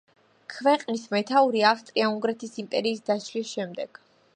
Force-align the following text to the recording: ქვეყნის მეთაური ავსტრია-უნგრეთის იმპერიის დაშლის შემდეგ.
ქვეყნის 0.53 1.03
მეთაური 1.11 1.63
ავსტრია-უნგრეთის 1.73 2.59
იმპერიის 2.67 3.09
დაშლის 3.13 3.55
შემდეგ. 3.57 4.07